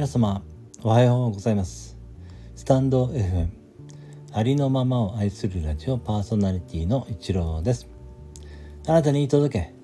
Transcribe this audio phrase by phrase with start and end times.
[0.00, 0.42] 皆様
[0.82, 1.98] おはようございます。
[2.56, 3.48] スタンド FM
[4.32, 7.86] ありのままを愛するラジオパーソナリティの一郎です。
[8.86, 9.74] あなたに届け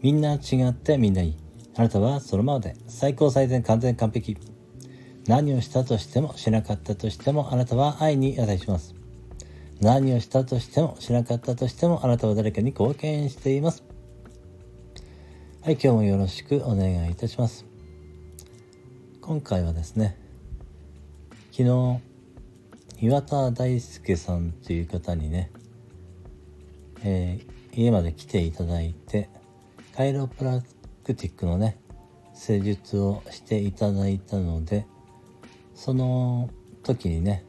[0.00, 1.36] みんな違ってみんないい。
[1.76, 4.38] あなたはそのままで最高最善完全完璧。
[5.26, 8.94] 何をしたとしてもしなかったとしてもあなたは愛に値します。
[9.82, 13.84] 何をしたとしてもしなかったとしてもあなたは誰かに貢献しています。
[15.60, 17.77] はい今日もよろしくお願いいたします。
[19.28, 20.16] 今回はですね
[21.52, 22.00] 昨日
[23.02, 25.50] 岩田大輔さんという方にね、
[27.04, 29.28] えー、家まで来ていただいて
[29.94, 30.62] カイロプラ
[31.04, 31.78] クティックのね
[32.32, 34.86] 施術をしていただいたので
[35.74, 36.48] その
[36.82, 37.44] 時にね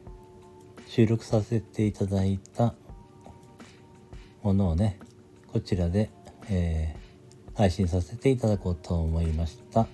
[0.86, 2.74] 収録させていただいた
[4.42, 4.98] ものをね
[5.50, 6.10] こちらで、
[6.50, 9.86] えー、配信させていただこうと思いました、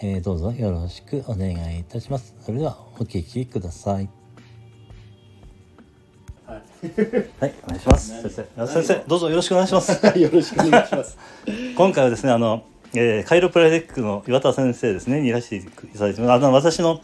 [0.00, 2.32] えー、どうぞよろしくお願いいたします。
[2.40, 4.08] それではお聞きください。
[6.46, 8.22] はい、お願いします。
[8.22, 10.06] 先生先生どうぞよろしくお願いします。
[10.16, 11.18] よろしくお願いします。
[11.76, 12.62] 今回はですねあの、
[12.94, 17.00] えー、カイロプラティックの岩田先生ですねにいらしていただいてあの私の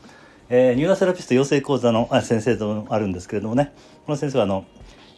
[0.51, 3.73] えー、ニューラセラピスト養成講座の先生とあるんですけれどもね。
[4.07, 4.67] この先生はあの、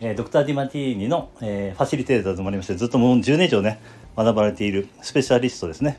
[0.01, 3.81] えー、ドクター・ディマティーニの、えー、ファシリテーターともありましてずっともう10年以上ね
[4.17, 5.99] 学ばれているスペシャリストですね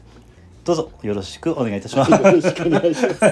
[0.67, 2.11] どうぞよろしくお願いいたします。
[2.11, 3.23] よろしくお願いします。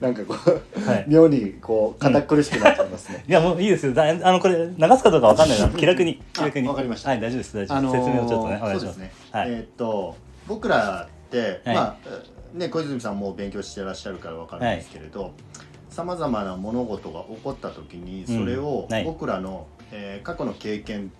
[0.00, 3.24] なんかこう、はい、妙にこう堅苦しくなっちゃいますね。
[3.26, 3.92] いやもういいですよ。
[3.92, 5.68] だあのこれ流すかどうかわかんないな。
[5.76, 6.68] 気楽に気楽に。
[6.68, 7.10] わかりました。
[7.10, 7.78] はい大丈夫です大丈夫。
[7.78, 8.96] あのー、説明をちょっとねお願いします。
[8.98, 15.32] ね、はい、えー、っと僕らって、はい、まあね、小泉さんも勉強してらっしゃるから分かるんですけれど
[15.88, 21.12] さまざまな物事が起こった時にそれを僕らの、えー、過去の経験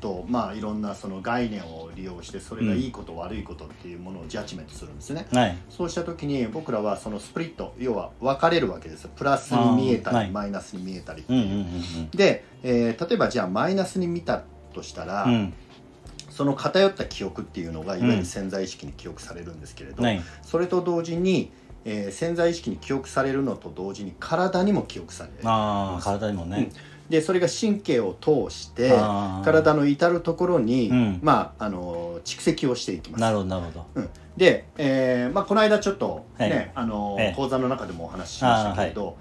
[0.00, 11.22] と、まあ、いろんなその概念を利用してそれがいいこと、うん、悪いことっていうものをジャッジメントするんですね、はい、そうした時に僕らはそのスプリット要は分かれるわけですプラスに見えたり、はい、マイナスに見えたり。
[11.22, 14.42] っていう,、で、えー、例えばじゃあマイナスに見た
[14.72, 15.54] としたら、うん。
[16.36, 21.50] その偏った記憶っていうのがいわゆる潜在意識に記憶されるんですけれど、うん、それと同時に、
[21.86, 26.72] えー、潜在意識に記憶されるのと同時に体にも記憶されるあ体にもね、うん、
[27.08, 28.90] でそれが神経を通して
[29.44, 33.20] 体の至る所に、うん、まああの蓄積をしていきます。
[33.20, 39.16] なるほどなるほど、うん、で、えーまあ、この間ちょっとね、はい、あの、講座の中でもお話ししましたけれど、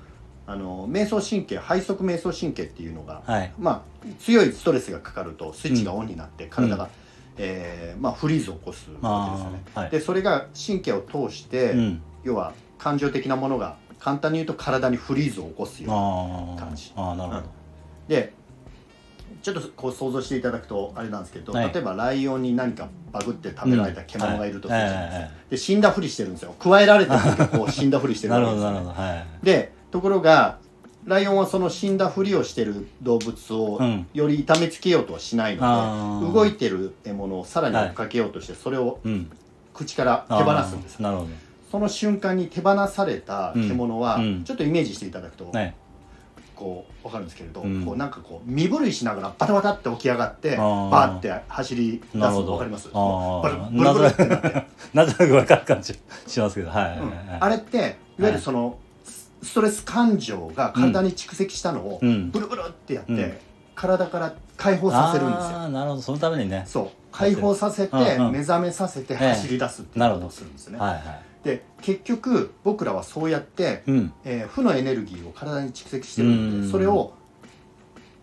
[0.48, 6.90] あの瞑想神経背側瞑想神経っていうのが、はい、まあ強いストレスがかかるとスイッチがオンになって体が、
[7.38, 9.64] えーまあ、フリーズを起こすわけですよね。
[9.74, 16.94] はい、でそれが神経を通して、うん、要は感情的なものが簡単に言うと体にフリーズを起こすような感じ。
[16.96, 17.46] あなるほど、うん、
[18.08, 18.34] で
[19.42, 26.56] ちょっとこう想像していただくとあれなんですけど、はい、例えばライオンに何かバグって食べられた獣がいるとするじゃないですか、で死んだふりしてるんですよ。
[26.60, 30.58] 加えられた時こう死んだふりしてるわけですよ、ね、はい、でところが
[31.06, 33.80] ライオンはその死んだふりをしてる動物を
[34.14, 39.00] より痛めつけようとはしないので、動いてる獲物をさらに追っかけようとしてそれを
[39.74, 41.30] 口から手放すんです、なるほど。
[41.72, 45.52] その瞬間に手放された獣は、ちょっとイメージしていただくと、
[46.56, 52.90] こう分かるんですけれど、こうなんかこう身震いしながらバタバタって起き上がってバーって走り出すの分かります？
[52.94, 54.66] あブルブルってなって。
[54.94, 57.00] なく分 かる感じしますけど、はい、
[57.40, 58.78] あれっていわゆるその、
[59.44, 63.42] ストレス感情が体に蓄積したのをブルブルってやって、
[63.76, 65.60] 体から解放させるんですよ。
[65.60, 66.02] あなるほど。
[66.02, 66.64] そのためにね。
[66.66, 66.90] そう。
[67.12, 67.96] 解放させて
[68.32, 70.80] 目覚めさせて走り出すっていうことをするんですね。
[70.80, 71.02] はいはい、
[71.46, 77.14] で結局僕らはそうやって、うん、えー、負のエネルギーを体に蓄積してるので、それを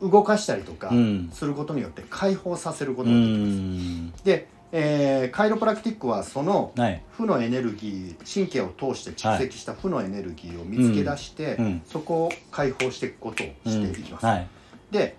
[0.02, 0.92] 動かしたりとか
[1.30, 4.24] することによって解放させることができます。
[4.24, 6.72] でえー、カイロプラクティックはその
[7.12, 14.24] 負のエネルギー神経を通して蓄積した負のエネルギーを見つけ出して、はいうん、そこを解放していくことをしていきます。
[14.24, 14.30] うん。
[14.30, 14.48] はい、
[14.90, 15.14] で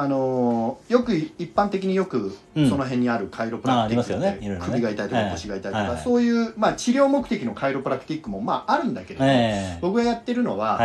[0.00, 10.80] あのー、よく一般的によくその辺にあるカイロプラクティックって、ね、首が痛いとか腰が痛いとか、はい、そういう、まあ、治療目的のカイロプラクティックも、まあ、あるんだけれども、僕がやってるのは、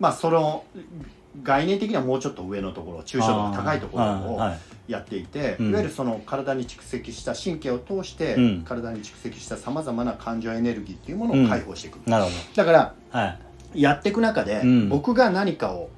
[0.00, 0.64] まあ、その
[1.42, 4.40] 概念的にはもうちょっと上のところ抽象度が高いところを
[4.88, 13.36] やっていて、いわゆるその体に蓄積した神経を通して体に蓄積したさまざまな感情エネルギーっていうものを解放していく、うん、だから、は
[13.74, 15.90] い、やっていく中で、僕が何かを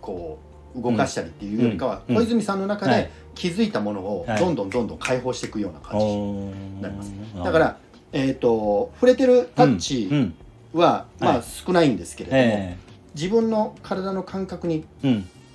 [0.00, 7.76] こう動かしたりっていうよりかは、小泉さんの中で気づいたものをどんどんどんどん解放していくような感じになります、だから、
[8.12, 10.32] えーと、触れてるタッチ
[10.72, 12.76] は、まあ、少ないんですけれども、
[13.14, 14.84] 自分の体の感覚に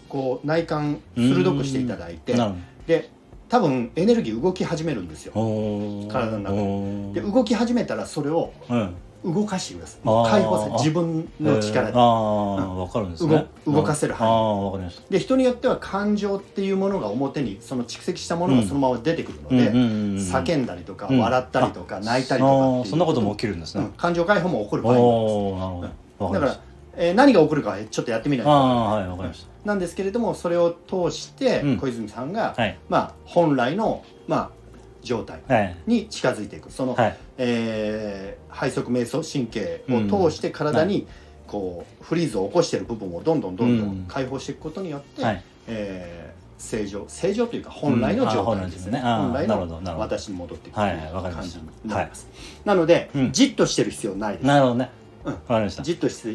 [0.10, 2.36] こう内観鋭くしていただいて、
[2.86, 3.10] で
[3.50, 5.34] 多分エネルギー動き始めるんですよ。
[6.12, 7.22] 体の中で。
[7.22, 8.54] で動き始めたらそれを
[9.26, 11.94] 動かしてください解放せ自分の力で。
[11.94, 13.48] 分かるんですね。
[13.66, 14.32] 動かせる範囲。
[14.32, 15.04] あ分かりました。
[15.10, 26.34] で人によっては感情っていうものが表にその蓄積したものがそのまま出てくるので、叫んだりとか、笑ったりとか泣いたりとかそんなことも起きるんですね、感情解放も起こる場合もあります。
[26.34, 26.60] だから、
[26.96, 28.52] えー、何が起こるかちょっとやってみないと。
[28.52, 29.48] はい、分かりました。
[29.68, 32.56] なんですけれどもそれを通して小泉さんが、
[32.88, 34.50] まあ本来のまあ
[35.08, 35.42] 状態
[35.88, 41.08] に近づいていく、その、はい、えー、背側瞑想神経を通して体に
[41.48, 52.28] こうフリーズを起こしている部分をどんどんどんどん解放していくことによって、はい、えー、正常正常というか本来の状態ですね、うん、本来の私に戻っていくという感じになります、
[52.66, 54.46] なので、うん、じっとしてる必要ないです。
[54.46, 54.90] なるほどね、
[55.24, 55.84] うん、かりました。
[55.84, 56.30] じっとして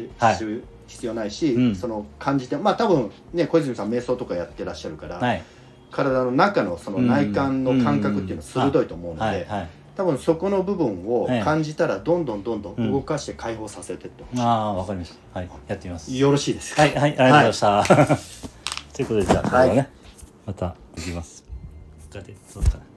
[0.45, 5.43] る、必要ないし、その感じてまあ多分ね小泉さん瞑想とかやってらっしゃるから、はい
[5.93, 9.47] 体の中のその内観の感覚っていうのは鋭いと思うので、
[9.95, 15.39] 多分そこの部分を感じたらどんどんどんどん動かして解放させてってほしい、ああわかりました。
[15.39, 16.13] はいやってみます。
[16.13, 17.85] よろしいですはいはいありがとうございました、はい、
[18.95, 19.89] ということでじゃあ、はい、ね
[20.45, 21.43] またいきます。
[22.47, 22.92] そうか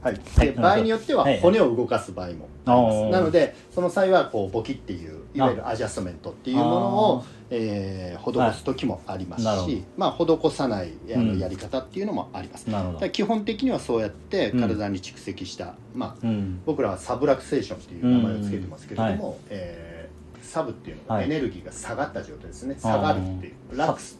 [0.00, 16.26] はい、で場合によっては骨を動かす場合もあります、はい、なのでその際はこうボキっていういわゆるアジャストメントっていうものをえー、施す時もありますし、まあ、施さないあのやり方っていうのもあります、うん、基本的にはそうやって体に蓄積した、うん、まあ、
[16.66, 23.54] 僕らはサブラクセーションっていう名前を付けてますけれども、はい、えー、サブっていうのはエネルギーが下がった状態ですね、下がるっていう。
[23.76, 24.18] ラクス。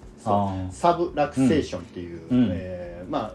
[0.70, 3.34] サブラクセーションっていう、うん、えー、まあ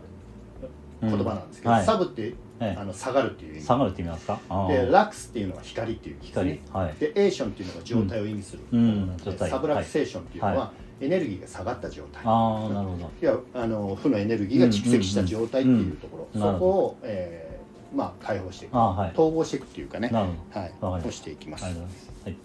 [1.10, 3.66] 言葉なんですけど、はい、サブってあの下がるっていう意味。
[3.66, 4.40] 下がるって意味なんですか？
[4.70, 6.62] でラクスっていうのは光っていう意味ですね。
[6.66, 9.18] 光、はい、でエーションっていうのが状態を意味する、うん、
[9.50, 10.72] サブラクセーションっていうのは、
[11.02, 12.22] エネルギーが下がった状態。
[12.26, 13.12] ああなるほど。
[13.22, 20.10] いやあの負のエネルギーが蓄積した状態っていうところ、そこを、えー、まあ解放していく、はい、統合していくっていうかね。
[20.10, 21.66] はい、をしていきます。
[21.66, 22.36] はい。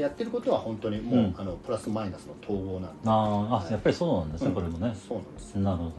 [0.00, 2.98] やってることは本当にもう、うん、あのプラスマイナスの統合なんで。
[3.06, 4.96] あ、はい、あやっぱりそうなんですね、うん、これもね。
[5.08, 5.54] そうなんです。
[5.56, 5.92] なるほど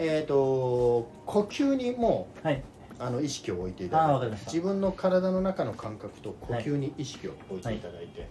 [0.00, 2.62] えっ、ー、と呼吸にも、はい、
[2.98, 8.28] あの意識を置いていただいて自分の体の中の感覚と呼吸に意識を置いていただいて、はい、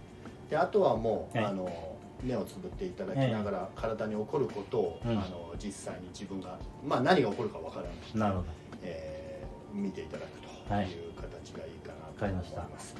[0.50, 7.92] であとはもう、はい、あの目をつぶっていただきながら、体に起こることを、あの実際に自分が、まあ、何が起こるかわからない。
[8.14, 8.46] なるほど、
[8.82, 10.84] えー、見ていただくとい。
[10.84, 12.94] う形がいいかなと思います。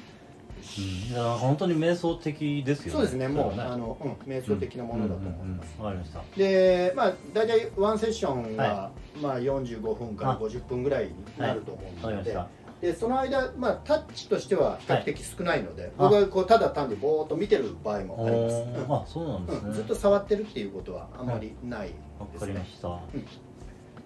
[0.79, 2.91] うん、だから本当に瞑想的ですよね。
[2.91, 3.27] そうですね。
[3.27, 6.21] もう、ね、あの、うん、瞑想的なものだと思います、わ、かりました。
[6.37, 12.47] でまあ大体ワンセッションが、はい、まあ45分から50分ぐらいになると思うので、は
[12.81, 22.03] い、でその間、まあ、タッチとしては比較的少ないので、はい、僕はこうただ単にぼーっと見てる場合もあります、うん、あそうなんですね、うん、ずっと触ってるっていうことはあまりないですね。
[22.33, 23.01] わ、かりました、よ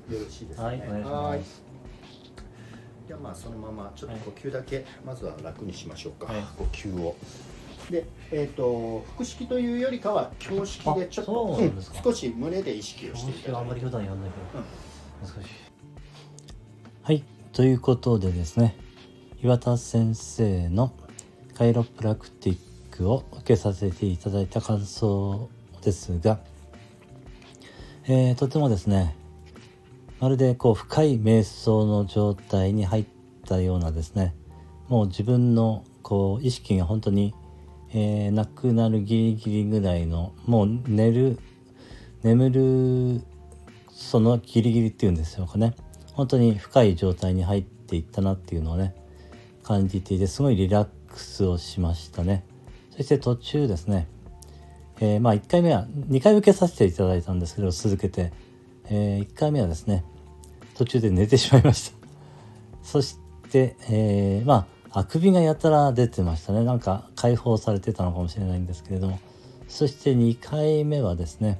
[0.10, 0.64] ろしいですね。
[0.64, 0.84] はい。
[0.88, 1.65] お願いします。
[1.65, 7.16] じゃあまあそのままちょっと呼吸だけまずは楽にしましょうか、はい、呼吸を。
[7.90, 13.62] でえーと、腹式というよりかは胸式でちょっと、うん、少し胸で意識をしていただいて。
[13.62, 15.50] あんまり普段やんないけど、うん、難しい
[17.04, 17.24] はい。
[17.54, 18.76] ということでですね
[19.44, 20.94] 岩田先生の
[21.54, 22.58] カイロプラクティッ
[22.90, 25.50] クを受けさせていただいた感想
[25.84, 26.40] ですが、
[28.08, 29.16] えー、とてもですね
[30.20, 33.06] まるでこう深い瞑想の状態に入っ
[33.46, 34.34] たようなですね。
[34.88, 37.34] もう自分のこう意識が本当に、
[37.94, 41.40] えー、なくなるギリギリぐらいのもう寝る
[42.24, 43.22] 眠る
[43.92, 45.76] そのギリギリっていうんですよかね。
[46.14, 48.96] 本当に深い状態に入っていったなっていうのをね
[49.64, 52.46] 感じていてすごいリラックスをしましたね。
[52.96, 54.08] そして途中ですね、
[55.02, 58.32] えー、まあ1回目は2回受けさせていただいたんですけど続けて、
[58.90, 60.04] えー、1回目はですね
[60.78, 61.98] 途中で寝てしまいました。
[62.84, 63.18] そし
[63.50, 66.64] て、えー、まああくびがやたら出てましたね。
[66.64, 69.20] なんか解放されてたのかもしれないんですけれども。
[69.68, 71.60] そして2回目はですね、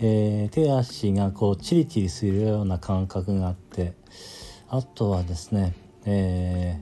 [0.00, 3.94] えー、手足がこうチリチリするような感覚があって
[4.68, 6.80] あとはですね、え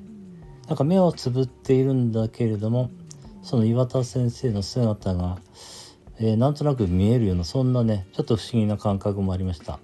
[0.64, 2.90] ー、なんか目をつぶっているんだけれども
[3.42, 5.38] その岩田先生の姿が、
[6.22, 9.80] えー、なんとなく見えるようなそんなねちょっと不思議な感覚もありました。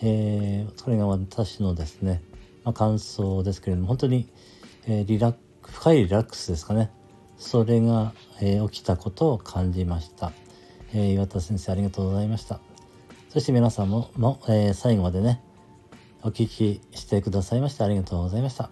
[0.00, 2.22] えー、それが私のですね、
[2.64, 4.32] まあ、感想ですけれども本当に、
[4.86, 6.90] えー、リラック深いリラックスですかね。
[7.36, 10.32] それが、えー、起きたことを感じました、
[10.92, 12.60] えー、岩田先生ありがとうございました。
[13.28, 15.42] そして皆さんもも、えー、最後までね
[16.22, 18.70] お聞きしてくださいましてありがとうございました。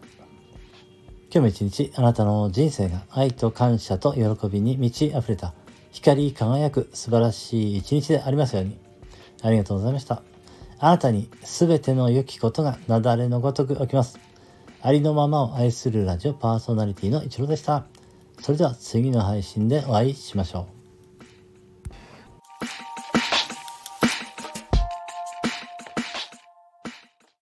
[1.32, 5.54] 今日も一日あなたの人生が愛と感謝と喜びに満ち溢れた
[5.96, 8.78] 光り輝く素晴らしい一日でありますように
[9.42, 10.22] ありがとうございました。
[10.78, 14.18] あなたに全ての良きことが雪崩のごとく起きます。
[14.82, 17.86] ありのままを愛するラジオパーソナリティの一郎でした。
[18.42, 20.75] それでは次の配信でお会いしましょう。